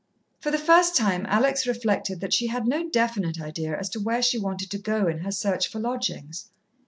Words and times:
For 0.39 0.49
the 0.49 0.57
first 0.57 0.95
time 0.97 1.27
Alex 1.29 1.67
reflected 1.67 2.21
that 2.21 2.33
she 2.33 2.47
had 2.47 2.65
no 2.65 2.89
definite 2.89 3.39
idea 3.39 3.77
as 3.77 3.87
to 3.89 3.99
where 3.99 4.23
she 4.23 4.39
wanted 4.39 4.71
to 4.71 4.79
go 4.79 5.05
in 5.07 5.19
her 5.19 5.31
search 5.31 5.67
for 5.67 5.77
lodgings. 5.77 6.49